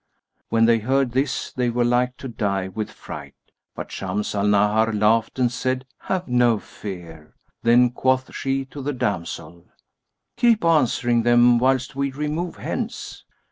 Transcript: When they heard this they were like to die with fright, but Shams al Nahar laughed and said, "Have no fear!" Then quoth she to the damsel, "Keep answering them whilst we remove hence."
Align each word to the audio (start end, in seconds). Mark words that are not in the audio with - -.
When 0.49 0.65
they 0.65 0.79
heard 0.79 1.11
this 1.11 1.53
they 1.53 1.69
were 1.69 1.85
like 1.85 2.17
to 2.17 2.27
die 2.27 2.69
with 2.69 2.89
fright, 2.89 3.35
but 3.75 3.91
Shams 3.91 4.33
al 4.33 4.47
Nahar 4.47 4.91
laughed 4.91 5.37
and 5.37 5.51
said, 5.51 5.85
"Have 5.99 6.27
no 6.27 6.57
fear!" 6.57 7.35
Then 7.61 7.91
quoth 7.91 8.33
she 8.33 8.65
to 8.65 8.81
the 8.81 8.93
damsel, 8.93 9.65
"Keep 10.37 10.65
answering 10.65 11.21
them 11.21 11.59
whilst 11.59 11.95
we 11.95 12.09
remove 12.11 12.55
hence." 12.55 13.25